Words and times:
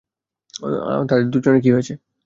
তাদের 1.09 1.27
দুজনের 1.33 1.61
কী 1.63 1.69
হয়েছে? 1.73 1.93